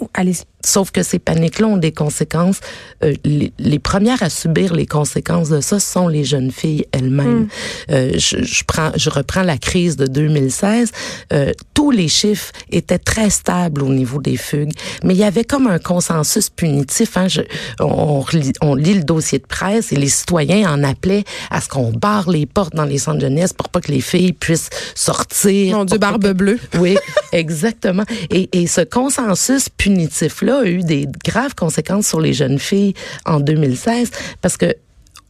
oh, 0.00 0.08
allez 0.14 0.34
Sauf 0.64 0.90
que 0.90 1.02
ces 1.02 1.18
paniques-là 1.18 1.66
ont 1.66 1.76
des 1.76 1.92
conséquences. 1.92 2.60
Euh, 3.02 3.14
les, 3.24 3.52
les, 3.58 3.78
premières 3.78 4.22
à 4.22 4.28
subir 4.28 4.74
les 4.74 4.86
conséquences 4.86 5.48
de 5.48 5.60
ça 5.60 5.80
sont 5.80 6.06
les 6.06 6.24
jeunes 6.24 6.50
filles 6.50 6.84
elles-mêmes. 6.92 7.44
Hmm. 7.44 7.48
Euh, 7.90 8.12
je, 8.16 8.42
je, 8.42 8.64
prends, 8.64 8.92
je 8.94 9.08
reprends 9.08 9.42
la 9.42 9.56
crise 9.56 9.96
de 9.96 10.06
2016. 10.06 10.92
Euh, 11.32 11.52
tous 11.72 11.90
les 11.90 12.08
chiffres 12.08 12.52
étaient 12.70 12.98
très 12.98 13.30
stables 13.30 13.82
au 13.82 13.88
niveau 13.88 14.20
des 14.20 14.36
fugues, 14.36 14.72
mais 15.02 15.14
il 15.14 15.18
y 15.18 15.24
avait 15.24 15.44
comme 15.44 15.66
un 15.66 15.78
consensus 15.78 16.50
punitif. 16.50 17.16
Hein. 17.16 17.28
Je, 17.28 17.40
on, 17.80 18.24
on, 18.60 18.74
lit 18.74 18.94
le 18.94 19.04
dossier 19.04 19.38
de 19.38 19.46
presse 19.46 19.92
et 19.92 19.96
les 19.96 20.08
citoyens 20.08 20.70
en 20.70 20.84
appelaient 20.84 21.24
à 21.50 21.62
ce 21.62 21.68
qu'on 21.68 21.90
barre 21.90 22.28
les 22.28 22.44
portes 22.44 22.74
dans 22.74 22.84
les 22.84 22.98
centres 22.98 23.18
de 23.18 23.22
jeunesse 23.22 23.54
pour 23.54 23.70
pas 23.70 23.80
que 23.80 23.90
les 23.90 24.02
filles 24.02 24.34
puissent 24.34 24.70
sortir. 24.94 25.78
Mon 25.78 25.84
Dieu, 25.86 25.96
barbe 25.96 26.32
bleue. 26.32 26.58
Oui, 26.78 26.96
exactement. 27.32 28.04
Et, 28.30 28.50
et 28.52 28.66
ce 28.66 28.82
consensus 28.82 29.68
punitif-là 29.70 30.49
a 30.58 30.64
eu 30.66 30.82
des 30.82 31.06
graves 31.24 31.54
conséquences 31.54 32.08
sur 32.08 32.20
les 32.20 32.32
jeunes 32.32 32.58
filles 32.58 32.94
en 33.24 33.40
2016 33.40 34.10
parce 34.40 34.56
que 34.56 34.74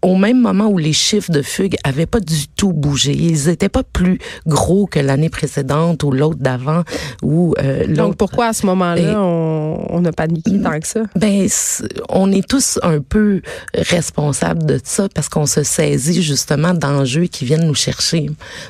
au 0.02 0.17
même 0.17 0.41
moment 0.41 0.67
où 0.67 0.79
les 0.79 0.93
chiffres 0.93 1.31
de 1.31 1.43
fugue 1.43 1.76
avaient 1.85 2.06
pas 2.06 2.20
du 2.20 2.49
tout 2.49 2.73
bougé, 2.73 3.12
ils 3.12 3.49
étaient 3.49 3.69
pas 3.69 3.82
plus 3.82 4.19
gros 4.47 4.87
que 4.87 4.99
l'année 4.99 5.29
précédente 5.29 6.02
ou 6.02 6.11
l'autre 6.11 6.38
d'avant 6.38 6.82
ou 7.23 7.55
euh, 7.58 7.87
Donc 7.87 8.17
pourquoi 8.17 8.47
à 8.47 8.52
ce 8.52 8.67
moment-là 8.67 9.20
on, 9.20 9.87
on 9.91 10.05
a 10.05 10.12
paniqué 10.12 10.61
tant 10.61 10.79
que 10.79 10.87
ça? 10.87 11.02
Ben 11.17 11.47
on 12.08 12.32
est 12.32 12.47
tous 12.47 12.79
un 12.82 13.00
peu 13.00 13.43
responsables 13.75 14.64
de 14.64 14.81
ça 14.82 15.09
parce 15.14 15.28
qu'on 15.28 15.47
se 15.47 15.62
saisit 15.62 16.23
justement 16.23 16.75
d'enjeux 16.75 17.26
qui 17.26 17.45
viennent 17.45 17.66
nous 17.66 17.75
chercher 17.75 18.26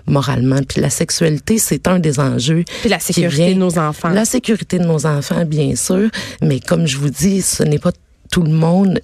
moralement. 0.06 0.60
Puis 0.68 0.80
la 0.80 0.90
sexualité, 0.90 1.58
c'est 1.58 1.86
un 1.88 1.98
des 1.98 2.18
enjeux. 2.18 2.64
Puis 2.80 2.90
la 2.90 2.98
sécurité 2.98 3.54
de 3.54 3.58
nos 3.58 3.78
enfants. 3.78 4.10
La 4.10 4.24
sécurité 4.24 4.78
de 4.78 4.84
nos 4.84 5.06
enfants, 5.06 5.44
bien 5.44 5.74
sûr, 5.76 6.10
mais 6.42 6.60
comme 6.60 6.86
je 6.86 6.98
vous 6.98 7.10
dis, 7.10 7.42
ce 7.42 7.62
n'est 7.62 7.78
pas 7.78 7.92
tout 8.30 8.42
le 8.42 8.52
monde 8.52 9.00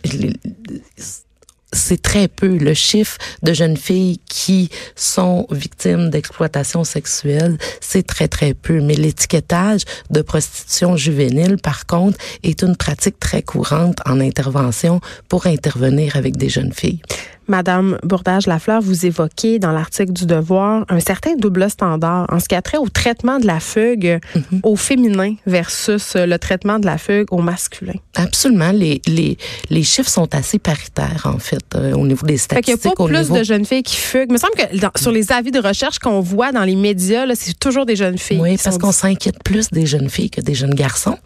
c'est 1.72 2.00
très 2.00 2.28
peu 2.28 2.56
le 2.56 2.74
chiffre 2.74 3.18
de 3.42 3.52
jeunes 3.52 3.76
filles 3.76 4.18
qui 4.28 4.70
sont 4.94 5.46
victimes 5.50 6.10
d'exploitation 6.10 6.84
sexuelle, 6.84 7.58
c'est 7.80 8.06
très 8.06 8.28
très 8.28 8.54
peu. 8.54 8.80
Mais 8.80 8.94
l'étiquetage 8.94 9.82
de 10.10 10.22
prostitution 10.22 10.96
juvénile, 10.96 11.56
par 11.58 11.86
contre, 11.86 12.18
est 12.42 12.62
une 12.62 12.76
pratique 12.76 13.18
très 13.18 13.42
courante 13.42 13.98
en 14.06 14.20
intervention 14.20 15.00
pour 15.28 15.46
intervenir 15.46 16.16
avec 16.16 16.36
des 16.36 16.48
jeunes 16.48 16.72
filles. 16.72 17.00
Madame 17.48 17.98
Bourdage-Lafleur, 18.02 18.80
vous 18.80 19.06
évoquez 19.06 19.58
dans 19.58 19.72
l'article 19.72 20.12
du 20.12 20.26
Devoir 20.26 20.84
un 20.88 21.00
certain 21.00 21.34
double 21.36 21.70
standard 21.70 22.26
en 22.30 22.40
ce 22.40 22.48
qui 22.48 22.54
a 22.54 22.62
trait 22.62 22.78
au 22.78 22.88
traitement 22.88 23.38
de 23.38 23.46
la 23.46 23.60
fugue 23.60 24.18
mhm. 24.34 24.60
au 24.62 24.76
féminin 24.76 25.34
versus 25.46 26.16
le 26.16 26.36
traitement 26.38 26.78
de 26.78 26.86
la 26.86 26.98
fugue 26.98 27.32
au 27.32 27.38
masculin. 27.38 27.94
Absolument. 28.14 28.72
Les, 28.72 29.00
les, 29.06 29.38
les 29.70 29.82
chiffres 29.82 30.10
sont 30.10 30.34
assez 30.34 30.58
paritaires, 30.58 31.22
en 31.32 31.38
fait, 31.38 31.64
euh, 31.74 31.92
au 31.92 32.06
niveau 32.06 32.26
des 32.26 32.36
statistiques. 32.36 32.82
Il 32.84 32.88
n'y 32.88 32.92
a 32.92 32.94
pas 32.94 33.04
plus 33.04 33.30
de 33.30 33.44
jeunes 33.44 33.64
filles 33.64 33.82
qui 33.82 33.96
fuguent. 33.96 34.26
Il 34.30 34.34
me 34.34 34.38
semble 34.38 34.54
que 34.54 35.00
sur 35.00 35.12
les 35.12 35.32
avis 35.32 35.50
de 35.50 35.60
recherche 35.60 35.98
qu'on 35.98 36.20
voit 36.20 36.52
dans 36.52 36.64
les 36.64 36.76
médias, 36.76 37.26
c'est 37.34 37.58
toujours 37.58 37.86
des 37.86 37.96
jeunes 37.96 38.18
filles. 38.18 38.40
Oui, 38.40 38.56
parce 38.62 38.78
qu'on 38.78 38.92
s'inquiète 38.92 39.42
plus 39.44 39.70
des 39.70 39.86
jeunes 39.86 40.10
filles 40.10 40.30
que 40.30 40.40
des 40.40 40.54
jeunes 40.54 40.74
garçons. 40.74 41.18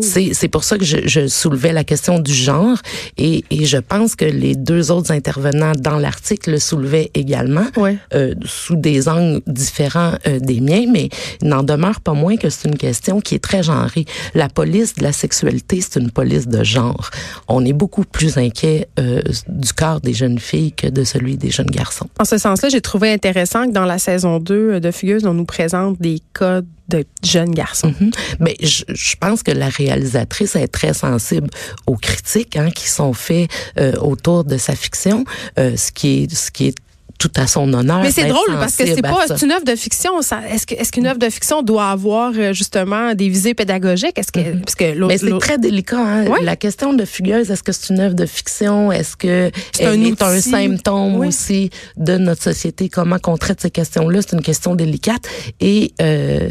C'est 0.00 0.48
pour 0.48 0.64
ça 0.64 0.78
que 0.78 0.84
je, 0.84 0.98
je, 1.06 1.26
soulevais 1.26 1.72
la 1.72 1.84
question 1.84 2.18
du 2.18 2.32
genre 2.32 2.78
et, 3.16 3.44
et, 3.50 3.64
je 3.64 3.78
pense 3.78 4.14
que 4.14 4.24
les 4.24 4.54
deux 4.54 4.90
autres 4.90 5.10
intervenants 5.10 5.72
dans 5.78 5.98
l'article 5.98 6.52
le 6.52 6.58
soulevaient 6.58 7.10
également 7.14 7.66
euh, 8.14 8.34
sous 8.44 8.76
des 8.76 9.08
angles 9.08 9.40
différents 9.46 10.12
euh, 10.26 10.38
des 10.38 10.60
miens, 10.60 10.86
mais 10.90 11.08
il 11.40 11.48
n'en 11.48 11.62
demeure 11.62 12.00
pas 12.00 12.12
moins 12.12 12.36
que 12.36 12.50
c'est 12.50 12.68
une 12.68 12.76
question 12.76 13.20
qui 13.20 13.34
est 13.34 13.42
très 13.42 13.62
genrée. 13.62 14.04
La 14.34 14.48
police 14.48 14.94
de 14.94 15.02
la 15.02 15.12
sexualité, 15.12 15.80
c'est 15.80 16.00
une 16.00 16.10
police 16.10 16.46
de 16.46 16.62
genre. 16.62 17.10
On 17.48 17.64
est 17.64 17.72
beaucoup 17.72 18.04
plus 18.04 18.38
inquiet 18.38 18.88
euh, 18.98 19.22
du 19.48 19.72
corps 19.72 20.00
des 20.00 20.12
jeunes 20.12 20.38
filles 20.38 20.72
que 20.72 20.86
de 20.86 21.04
celui 21.04 21.36
des 21.36 21.50
jeunes 21.50 21.70
garçons. 21.70 22.08
En 22.18 22.24
ce 22.24 22.38
sens-là, 22.38 22.68
j'ai 22.68 22.80
trouvé 22.80 23.12
intéressant 23.12 23.66
que 23.66 23.72
dans 23.72 23.84
la 23.84 23.98
saison 23.98 24.38
2 24.38 24.80
de 24.80 24.90
Fugueuse, 24.90 25.24
on 25.26 25.34
nous 25.34 25.44
présente 25.44 26.00
des 26.00 26.20
cas 26.38 26.60
de 26.88 27.04
jeunes 27.22 27.52
garçons. 27.52 27.94
Mhm. 28.00 28.10
Mais 28.40 28.56
je, 28.60 28.84
pense 29.20 29.42
que 29.42 29.50
la 29.50 29.68
réalisatrice 29.68 30.56
est 30.56 30.68
très 30.68 30.92
sensible 30.92 31.48
aux 31.86 31.96
critiques 31.96 32.56
hein, 32.56 32.70
qui 32.70 32.88
sont 32.88 33.12
faites 33.12 33.50
euh, 33.78 33.94
autour 34.00 34.44
de 34.44 34.58
sa 34.58 34.74
fiction, 34.74 35.24
euh, 35.58 35.76
ce 35.76 35.90
qui 35.92 36.24
est 36.24 36.74
tout 37.18 37.30
à 37.36 37.46
son 37.46 37.72
honneur. 37.72 38.00
Mais 38.02 38.10
c'est 38.10 38.26
drôle 38.26 38.58
parce 38.58 38.76
que 38.76 38.86
c'est 38.86 39.02
pas 39.02 39.26
une 39.42 39.52
œuvre 39.52 39.64
de 39.64 39.76
fiction. 39.76 40.20
Est-ce 40.20 40.66
que 40.66 40.74
est-ce 40.74 40.92
qu'une 40.92 41.06
œuvre 41.06 41.18
de 41.18 41.30
fiction 41.30 41.62
doit 41.62 41.88
avoir 41.88 42.32
euh, 42.36 42.52
justement 42.52 43.14
des 43.14 43.28
visées 43.28 43.54
pédagogiques? 43.54 44.18
Est-ce 44.18 44.32
que 44.32 44.40
mm-hmm. 44.40 44.60
parce 44.60 44.74
que 44.74 45.06
Mais 45.06 45.18
c'est 45.18 45.38
très 45.38 45.58
délicat. 45.58 45.98
Hein? 45.98 46.24
La 46.42 46.56
question 46.56 46.92
de 46.92 47.04
fugueuse, 47.04 47.50
est-ce 47.50 47.62
que 47.62 47.72
c'est 47.72 47.92
une 47.92 48.00
œuvre 48.00 48.14
de 48.14 48.26
fiction? 48.26 48.92
Est-ce 48.92 49.16
que 49.16 49.50
c'est 49.72 49.86
un, 49.86 50.00
est 50.02 50.22
un 50.22 50.40
symptôme 50.40 51.16
aussi 51.16 51.70
de 51.96 52.16
notre 52.18 52.42
société? 52.42 52.88
Comment 52.88 53.18
qu'on 53.18 53.36
traite 53.36 53.60
ces 53.60 53.70
questions-là? 53.70 54.20
C'est 54.22 54.36
une 54.36 54.42
question 54.42 54.74
délicate 54.74 55.28
et 55.60 55.92
euh, 56.00 56.50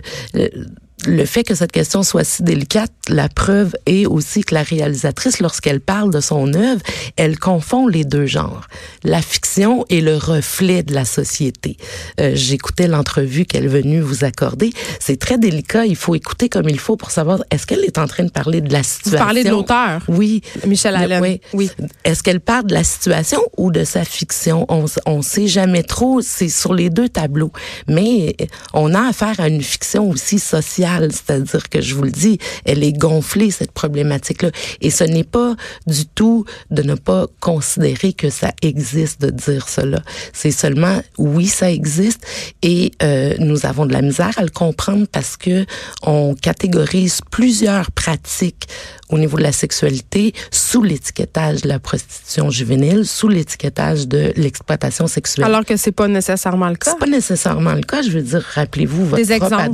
le 1.06 1.26
fait 1.26 1.44
que 1.44 1.56
cette 1.56 1.72
question 1.72 2.04
soit 2.04 2.24
si 2.24 2.44
délicate, 2.44 2.92
la 3.10 3.30
preuve 3.30 3.76
est 3.86 4.06
aussi 4.06 4.42
que 4.44 4.54
la 4.54 4.64
réalisatrice, 4.64 5.40
lorsqu'elle 5.40 5.80
parle 5.80 6.12
de 6.14 6.20
son 6.20 6.54
œuvre, 6.54 6.82
elle 7.18 7.38
confond 7.40 7.88
les 7.88 8.06
deux 8.06 8.26
genres. 8.26 8.68
La 9.04 9.22
fiction 9.22 9.86
est 9.90 10.02
le 10.02 10.16
reflet 10.16 10.84
de 10.84 10.94
la 10.94 11.06
société. 11.06 11.78
Euh, 12.20 12.32
J'écoutais 12.36 12.88
l'entrevue 12.88 13.46
qu'elle 13.46 13.66
est 13.66 13.68
venue 13.68 14.00
vous 14.00 14.24
accorder. 14.24 14.72
C'est 15.00 15.20
très 15.20 15.38
délicat. 15.38 15.86
Il 15.86 15.96
faut 15.96 16.16
écouter 16.16 16.50
comme 16.50 16.70
il 16.70 16.80
faut 16.80 16.96
pour 16.96 17.12
savoir 17.12 17.44
est-ce 17.52 17.66
qu'elle 17.68 17.84
est 17.84 17.98
en 17.98 18.08
train 18.08 18.24
de 18.24 18.32
parler 18.32 18.62
de 18.62 18.72
la 18.72 18.84
situation? 18.84 19.18
Vous 19.20 19.26
parlez 19.26 19.44
de 19.44 19.50
l'auteur. 19.50 20.02
Oui. 20.08 20.42
Michel 20.66 20.96
Allen. 20.96 21.22
Oui. 21.22 21.42
oui. 21.54 21.72
Est-ce 22.04 22.24
qu'elle 22.24 22.40
parle 22.40 22.68
de 22.68 22.74
la 22.74 22.84
situation 22.84 23.42
ou 23.58 23.72
de 23.72 23.84
sa 23.84 24.06
fiction? 24.06 24.66
On, 24.70 24.86
on 25.06 25.22
sait 25.22 25.48
jamais 25.48 25.84
trop. 25.84 26.22
C'est 26.22 26.50
sur 26.50 26.74
les 26.74 26.90
deux 26.90 27.10
tableaux. 27.10 27.52
Mais 27.88 28.36
on 28.74 28.94
a 28.94 29.08
affaire 29.10 29.40
à 29.40 29.48
une 29.48 29.62
fiction 29.62 30.10
aussi 30.10 30.40
sociale 30.40 30.93
c'est-à-dire 31.12 31.70
que 31.70 31.82
je 31.82 31.96
vous 31.96 32.04
le 32.04 32.12
dis, 32.12 32.38
elle 32.66 32.84
est 32.84 32.94
gonflée 32.94 33.52
cette 33.52 33.72
problématique-là, 33.72 34.52
et 34.82 34.90
ce 34.90 35.04
n'est 35.04 35.24
pas 35.24 35.56
du 35.88 36.06
tout 36.06 36.46
de 36.72 36.82
ne 36.84 36.96
pas 36.96 37.28
considérer 37.40 38.14
que 38.14 38.30
ça 38.30 38.52
existe 38.62 39.22
de 39.22 39.30
dire 39.30 39.68
cela. 39.70 40.02
C'est 40.34 40.52
seulement 40.52 41.02
oui, 41.18 41.48
ça 41.48 41.72
existe, 41.72 42.22
et 42.62 42.92
euh, 43.02 43.36
nous 43.40 43.66
avons 43.66 43.86
de 43.86 43.94
la 43.94 44.02
misère 44.02 44.32
à 44.38 44.44
le 44.44 44.50
comprendre 44.50 45.06
parce 45.12 45.38
que 45.38 45.66
on 46.04 46.36
catégorise 46.36 47.20
plusieurs 47.32 47.92
pratiques 47.92 48.68
au 49.10 49.18
niveau 49.18 49.38
de 49.38 49.44
la 49.44 49.52
sexualité 49.52 50.34
sous 50.52 50.82
l'étiquetage 50.82 51.62
de 51.62 51.68
la 51.68 51.80
prostitution 51.80 52.50
juvénile, 52.50 53.06
sous 53.06 53.28
l'étiquetage 53.28 54.08
de 54.08 54.34
l'exploitation 54.36 55.08
sexuelle. 55.08 55.46
Alors 55.46 55.66
que 55.66 55.78
c'est 55.78 55.92
pas 55.92 56.08
nécessairement 56.08 56.70
le 56.70 56.76
cas. 56.76 56.92
C'est 56.92 57.00
pas 57.00 57.06
nécessairement 57.06 57.74
le 57.74 57.82
cas. 57.82 58.02
Je 58.02 58.10
veux 58.10 58.22
dire, 58.22 58.44
rappelez-vous 58.54 59.06
votre 59.06 59.24
Des 59.24 59.38
propre, 59.38 59.70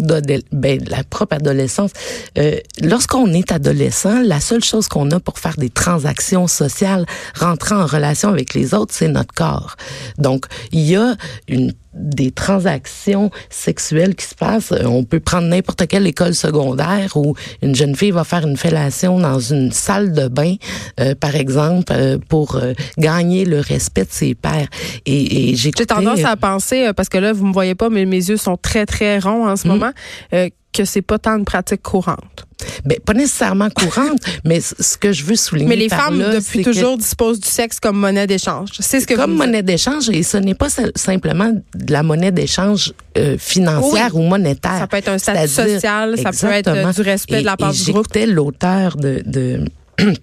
ben, 0.51 0.83
la 0.87 1.03
propre 1.09 1.35
adolescence. 1.35 1.91
Euh, 2.37 2.57
Lorsqu'on 2.81 3.33
est 3.33 3.51
adolescent, 3.51 4.21
la 4.21 4.39
seule 4.39 4.63
chose 4.63 4.87
qu'on 4.87 5.11
a 5.11 5.19
pour 5.19 5.39
faire 5.39 5.57
des 5.57 5.69
transactions 5.69 6.47
sociales, 6.47 7.05
rentrer 7.35 7.75
en 7.75 7.85
relation 7.85 8.29
avec 8.29 8.53
les 8.53 8.73
autres, 8.73 8.93
c'est 8.93 9.07
notre 9.07 9.33
corps. 9.33 9.75
Donc, 10.17 10.45
il 10.71 10.81
y 10.81 10.95
a 10.95 11.15
une 11.47 11.73
des 11.93 12.31
transactions 12.31 13.31
sexuelles 13.49 14.15
qui 14.15 14.25
se 14.25 14.35
passent. 14.35 14.71
Euh, 14.71 14.85
on 14.85 15.03
peut 15.03 15.19
prendre 15.19 15.47
n'importe 15.47 15.87
quelle 15.87 16.05
école 16.07 16.35
secondaire 16.35 17.15
où 17.15 17.35
une 17.61 17.75
jeune 17.75 17.95
fille 17.95 18.11
va 18.11 18.23
faire 18.23 18.45
une 18.45 18.57
fellation 18.57 19.19
dans 19.19 19.39
une 19.39 19.71
salle 19.71 20.13
de 20.13 20.27
bain, 20.27 20.55
euh, 20.99 21.15
par 21.15 21.35
exemple, 21.35 21.91
euh, 21.95 22.17
pour 22.29 22.59
gagner 22.97 23.45
le 23.45 23.59
respect 23.59 24.03
de 24.03 24.11
ses 24.11 24.35
pairs. 24.35 24.67
Et, 25.05 25.51
et 25.51 25.55
j'ai 25.55 25.71
tendance 25.71 26.23
à 26.23 26.35
penser, 26.35 26.91
parce 26.95 27.09
que 27.09 27.17
là, 27.17 27.33
vous 27.33 27.45
me 27.45 27.53
voyez 27.53 27.75
pas, 27.75 27.89
mais 27.89 28.05
mes 28.05 28.29
yeux 28.29 28.37
sont 28.37 28.57
très, 28.57 28.85
très 28.85 29.19
ronds 29.19 29.47
en 29.47 29.55
ce 29.55 29.67
mm. 29.67 29.71
moment, 29.71 29.91
que 30.31 30.85
c'est 30.85 31.01
pas 31.01 31.17
tant 31.17 31.37
une 31.37 31.45
pratique 31.45 31.81
courante. 31.81 32.48
Ben, 32.85 32.97
pas 32.99 33.13
nécessairement 33.13 33.69
courante, 33.69 34.19
mais 34.45 34.59
ce 34.61 34.97
que 34.97 35.11
je 35.11 35.23
veux 35.23 35.35
souligner. 35.35 35.69
Mais 35.69 35.75
les 35.75 35.89
femmes, 35.89 36.17
depuis 36.17 36.63
toujours, 36.63 36.97
disposent 36.97 37.39
du 37.39 37.47
sexe 37.47 37.79
comme 37.79 37.97
monnaie 37.97 38.27
d'échange. 38.27 38.69
C'est 38.79 38.99
ce 38.99 39.07
que 39.07 39.13
Comme 39.13 39.35
monnaie 39.35 39.63
d'échange, 39.63 40.09
et 40.09 40.23
ce 40.23 40.37
n'est 40.37 40.55
pas 40.55 40.69
simplement 40.95 41.51
de 41.75 41.91
la 41.93 42.03
monnaie 42.03 42.31
d'échange 42.31 42.93
euh, 43.17 43.37
financière 43.37 44.15
ou 44.15 44.21
monétaire. 44.21 44.79
Ça 44.79 44.87
peut 44.87 44.97
être 44.97 45.09
un 45.09 45.17
statut 45.17 45.47
social, 45.47 46.15
ça 46.17 46.31
peut 46.31 46.53
être 46.53 46.67
euh, 46.69 46.91
du 46.91 47.01
respect 47.01 47.41
de 47.41 47.45
la 47.45 47.57
part 47.57 47.71
du 47.71 47.83
groupe. 47.83 48.05
J'écoutais 48.13 48.25
l'auteur 48.25 48.95
de, 48.97 49.21
de 49.25 49.65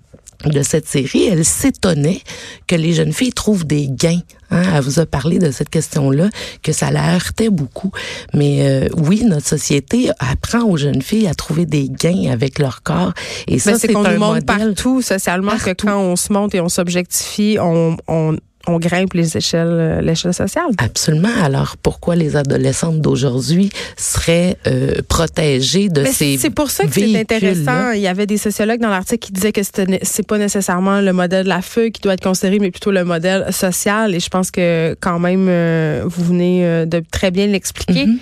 de 0.48 0.62
cette 0.62 0.86
série, 0.86 1.26
elle 1.26 1.44
s'étonnait 1.44 2.20
que 2.66 2.74
les 2.74 2.92
jeunes 2.92 3.12
filles 3.12 3.32
trouvent 3.32 3.66
des 3.66 3.88
gains. 3.88 4.20
Hein? 4.50 4.62
Elle 4.74 4.82
vous 4.82 5.00
a 5.00 5.06
parlé 5.06 5.38
de 5.38 5.50
cette 5.50 5.70
question-là, 5.70 6.28
que 6.62 6.72
ça 6.72 6.90
la 6.90 7.14
heurtait 7.14 7.50
beaucoup. 7.50 7.90
Mais 8.34 8.60
euh, 8.62 8.88
oui, 8.96 9.24
notre 9.24 9.46
société 9.46 10.10
apprend 10.18 10.62
aux 10.64 10.76
jeunes 10.76 11.02
filles 11.02 11.26
à 11.26 11.34
trouver 11.34 11.66
des 11.66 11.88
gains 11.88 12.30
avec 12.30 12.58
leur 12.58 12.82
corps. 12.82 13.12
Et 13.46 13.58
ça, 13.58 13.78
c'est 13.78 13.92
qu'on 13.92 14.02
nous 14.02 14.18
montre 14.18 14.44
partout 14.44 15.02
socialement 15.02 15.56
que 15.56 15.70
quand 15.70 15.98
on 15.98 16.16
se 16.16 16.32
monte 16.32 16.54
et 16.54 16.60
on 16.60 16.68
s'objectifie, 16.68 17.58
on, 17.60 17.96
on 18.08 18.36
on 18.66 18.78
grimpe 18.78 19.14
les 19.14 19.36
échelles, 19.36 19.68
euh, 19.68 20.00
l'échelle 20.00 20.34
sociale. 20.34 20.70
Absolument. 20.78 21.30
Alors 21.42 21.76
pourquoi 21.76 22.16
les 22.16 22.36
adolescentes 22.36 23.00
d'aujourd'hui 23.00 23.70
seraient 23.96 24.56
euh, 24.66 24.94
protégées 25.08 25.88
de 25.88 26.04
ces 26.04 26.36
C'est 26.38 26.50
pour 26.50 26.70
ça 26.70 26.84
que 26.84 26.92
c'est 26.92 27.18
intéressant. 27.18 27.92
Il 27.92 28.00
y 28.00 28.08
avait 28.08 28.26
des 28.26 28.38
sociologues 28.38 28.80
dans 28.80 28.90
l'article 28.90 29.26
qui 29.26 29.32
disaient 29.32 29.52
que 29.52 29.60
c'est 29.62 30.26
pas 30.26 30.38
nécessairement 30.38 31.00
le 31.00 31.12
modèle 31.12 31.44
de 31.44 31.48
la 31.48 31.62
feuille 31.62 31.92
qui 31.92 32.00
doit 32.00 32.14
être 32.14 32.22
considéré, 32.22 32.58
mais 32.58 32.70
plutôt 32.70 32.90
le 32.90 33.04
modèle 33.04 33.52
social. 33.52 34.14
Et 34.14 34.20
je 34.20 34.28
pense 34.28 34.50
que 34.50 34.96
quand 35.00 35.18
même 35.18 35.46
euh, 35.48 36.02
vous 36.04 36.24
venez 36.24 36.86
de 36.86 37.02
très 37.10 37.30
bien 37.30 37.46
l'expliquer. 37.46 38.06
Mm-hmm. 38.06 38.18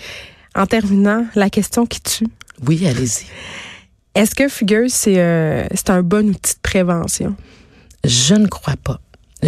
En 0.56 0.66
terminant, 0.66 1.26
la 1.34 1.50
question 1.50 1.84
qui 1.84 2.00
tue. 2.00 2.26
Oui, 2.66 2.86
allez-y. 2.86 3.26
Est-ce 4.14 4.36
que 4.36 4.48
Fugueuse, 4.48 4.92
c'est 4.92 5.68
c'est 5.74 5.90
un 5.90 6.02
bon 6.02 6.28
outil 6.28 6.54
de 6.54 6.60
prévention? 6.62 7.34
Je 8.04 8.34
ne 8.34 8.46
crois 8.46 8.76
pas. 8.76 9.00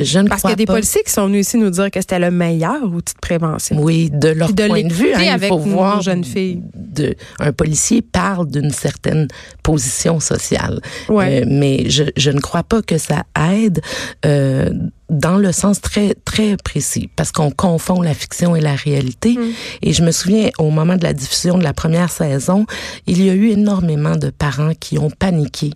Je 0.04 0.20
Parce 0.20 0.42
qu'il 0.42 0.50
y 0.50 0.52
a 0.52 0.56
des 0.56 0.66
policiers 0.66 1.02
qui 1.04 1.12
sont 1.12 1.26
venus 1.26 1.46
ici 1.46 1.56
nous 1.56 1.70
dire 1.70 1.90
que 1.90 2.00
c'était 2.00 2.18
le 2.18 2.30
meilleur 2.30 2.82
outil 2.84 3.14
de 3.14 3.20
prévention. 3.20 3.78
Oui, 3.80 4.10
de 4.10 4.28
leur 4.28 4.52
point 4.54 4.82
de 4.82 4.92
vue, 4.92 5.12
hein, 5.14 5.38
il 5.40 5.48
faut 5.48 5.58
voir 5.58 6.02
jeune 6.02 6.24
fille. 6.24 6.62
De, 6.74 7.14
un 7.38 7.52
policier 7.52 8.02
parle 8.02 8.50
d'une 8.50 8.70
certaine 8.70 9.28
position 9.62 10.20
sociale, 10.20 10.80
ouais. 11.08 11.42
Euh, 11.42 11.44
mais 11.46 11.88
je, 11.90 12.04
je, 12.16 12.30
ne 12.30 12.40
crois 12.40 12.62
pas 12.62 12.80
que 12.80 12.96
ça 12.98 13.24
aide 13.52 13.80
euh, 14.24 14.70
dans 15.08 15.36
le 15.36 15.52
sens 15.52 15.80
très 15.80 16.14
très 16.24 16.56
précis 16.56 17.08
parce 17.14 17.30
qu'on 17.30 17.50
confond 17.50 18.02
la 18.02 18.14
fiction 18.14 18.56
et 18.56 18.60
la 18.60 18.74
réalité 18.74 19.34
mm. 19.34 19.52
et 19.82 19.92
je 19.92 20.02
me 20.02 20.10
souviens 20.10 20.50
au 20.58 20.70
moment 20.70 20.96
de 20.96 21.04
la 21.04 21.12
diffusion 21.12 21.58
de 21.58 21.62
la 21.62 21.72
première 21.72 22.10
saison 22.10 22.66
il 23.06 23.24
y 23.24 23.30
a 23.30 23.34
eu 23.34 23.50
énormément 23.50 24.16
de 24.16 24.30
parents 24.30 24.72
qui 24.78 24.98
ont 24.98 25.10
paniqué 25.10 25.70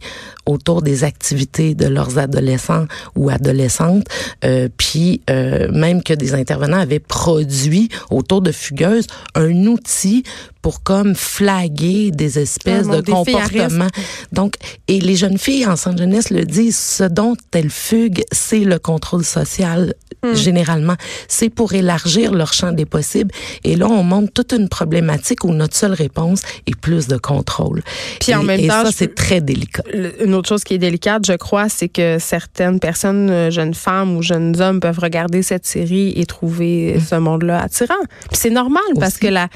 autour 0.47 0.83
des 0.83 1.05
activités 1.05 1.75
de 1.75 1.87
leurs 1.87 2.19
adolescents 2.19 2.87
ou 3.15 3.31
adolescentes 3.31 4.07
euh, 4.45 4.69
puis 4.77 5.21
euh, 5.31 5.71
même 5.71 6.03
que 6.03 6.15
des 6.15 6.35
intervenants 6.35 6.81
avaient 6.81 6.99
produit 6.99 7.89
autour 8.11 8.43
de 8.43 8.51
Fugueuse 8.51 9.07
un 9.37 9.67
outil 9.67 10.25
pour 10.63 10.83
comme 10.83 11.15
flaguer 11.15 12.11
des 12.11 12.39
espèces 12.39 12.87
de 12.87 13.01
comportements. 13.01 13.89
Donc, 14.33 14.55
et 14.89 15.01
les 15.01 15.17
jeunes 15.17 15.39
filles 15.39 15.67
en 15.67 15.77
centre 15.77 15.99
jeunesse 15.99 16.31
le 16.31 16.45
disent, 16.45 16.79
ce 16.79 17.05
dont 17.05 17.37
elles 17.53 17.71
fuguent, 17.71 18.25
c'est 18.33 18.61
le 18.61 18.79
contrôle 18.79 19.25
social 19.25 19.95
hmm. 20.23 20.35
généralement. 20.35 20.97
C'est 21.29 21.51
pour 21.51 21.73
élargir 21.75 22.33
leur 22.33 22.53
champ 22.53 22.73
des 22.73 22.87
possibles. 22.87 23.31
Et 23.65 23.77
là, 23.77 23.87
on 23.89 24.03
montre 24.03 24.33
toute 24.33 24.53
une 24.53 24.69
problématique 24.69 25.45
où 25.45 25.53
notre 25.53 25.77
seule 25.77 25.93
réponse 25.93 26.43
est 26.67 26.77
plus 26.77 27.07
de 27.07 27.17
contrôle. 27.17 27.83
Puis 28.21 28.35
en 28.35 28.43
même 28.43 28.61
et 28.61 28.69
temps, 28.69 28.85
ça, 28.85 28.93
c'est 28.93 29.15
très 29.15 29.41
délicat. 29.41 29.83
Une 30.25 30.35
autre 30.35 30.49
chose 30.49 30.65
qui 30.65 30.75
est 30.75 30.79
délicate, 30.79 31.25
je 31.27 31.35
crois, 31.35 31.69
c'est 31.69 31.89
que 31.89 32.19
certaines 32.19 32.81
personnes, 32.81 33.31
euh, 33.31 33.51
jeunes 33.51 33.75
femmes 33.75 34.17
ou 34.17 34.23
jeunes 34.23 34.61
hommes, 34.61 34.81
peuvent 34.81 34.99
regarder 34.99 35.43
cette 35.43 35.67
série 35.67 36.13
et 36.17 36.27
trouver 36.27 36.97
hmm. 36.97 37.01
ce 37.01 37.15
monde-là 37.17 37.63
attirant. 37.63 37.95
Puis 38.29 38.39
c'est 38.39 38.51
normal 38.51 38.83
parce 38.99 39.19
que 39.19 39.27
la, 39.27 39.49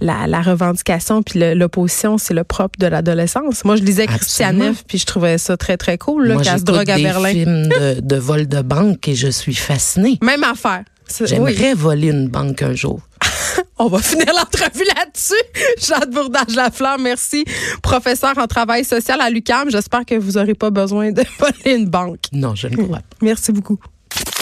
la, 0.00 0.26
la 0.26 0.42
revendication 0.42 1.22
puis 1.22 1.40
l'opposition, 1.54 2.18
c'est 2.18 2.34
le 2.34 2.44
propre 2.44 2.78
de 2.78 2.86
l'adolescence. 2.86 3.64
Moi, 3.64 3.76
je 3.76 3.82
lisais 3.82 4.06
Christian 4.06 4.52
Neff 4.52 4.84
puis 4.86 4.98
je 4.98 5.06
trouvais 5.06 5.38
ça 5.38 5.56
très, 5.56 5.76
très 5.76 5.98
cool, 5.98 6.36
qu'elle 6.42 6.58
se 6.58 6.64
drogue 6.64 6.90
à 6.90 6.98
Berlin. 6.98 7.32
des 7.32 7.40
films 7.40 7.68
de, 7.68 8.00
de 8.00 8.16
vol 8.16 8.46
de 8.46 8.60
banque 8.62 9.08
et 9.08 9.14
je 9.14 9.28
suis 9.28 9.54
fascinée. 9.54 10.11
Même 10.20 10.44
affaire. 10.44 10.84
J'aimerais 11.24 11.74
voler 11.74 12.08
une 12.08 12.28
banque 12.28 12.62
un 12.62 12.74
jour. 12.74 13.00
On 13.78 13.88
va 13.88 13.98
finir 13.98 14.26
l'entrevue 14.26 14.84
là-dessus. 14.96 15.34
Jade 15.78 16.10
Bourdage-Lafleur, 16.10 16.98
merci. 16.98 17.44
Professeur 17.82 18.36
en 18.38 18.46
travail 18.46 18.84
social 18.84 19.20
à 19.20 19.28
l'UCAM. 19.28 19.70
J'espère 19.70 20.04
que 20.04 20.14
vous 20.14 20.32
n'aurez 20.32 20.54
pas 20.54 20.70
besoin 20.70 21.12
de 21.12 21.22
voler 21.38 21.76
une 21.76 21.86
banque. 21.88 22.20
Non, 22.32 22.54
je 22.54 22.68
ne 22.68 22.76
crois 22.76 22.98
pas. 22.98 23.02
Merci 23.20 23.52
beaucoup. 23.52 23.78